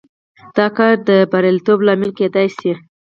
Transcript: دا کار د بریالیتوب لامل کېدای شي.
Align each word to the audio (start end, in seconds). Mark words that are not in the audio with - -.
دا 0.57 0.67
کار 0.77 0.93
د 1.09 1.11
بریالیتوب 1.31 1.79
لامل 1.87 2.11
کېدای 2.19 2.47
شي. 2.57 2.71